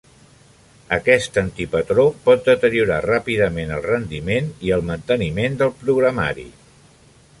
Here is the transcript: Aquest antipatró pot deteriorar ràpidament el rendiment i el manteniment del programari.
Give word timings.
Aquest 0.95 1.35
antipatró 1.41 2.05
pot 2.29 2.41
deteriorar 2.49 2.97
ràpidament 3.07 3.75
el 3.77 3.85
rendiment 3.91 4.49
i 4.69 4.75
el 4.79 4.85
manteniment 4.89 5.61
del 5.61 5.75
programari. 5.85 6.49